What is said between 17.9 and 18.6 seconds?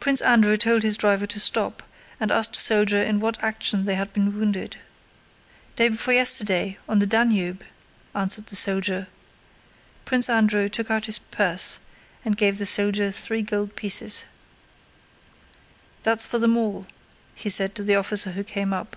officer who